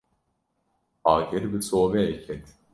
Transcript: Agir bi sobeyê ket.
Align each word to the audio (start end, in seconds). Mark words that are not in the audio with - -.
Agir 1.13 1.43
bi 1.51 1.59
sobeyê 1.67 2.17
ket. 2.25 2.45